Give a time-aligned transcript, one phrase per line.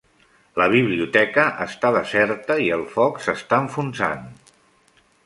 [0.59, 4.25] La biblioteca està deserta i el foc s'està enfonsant.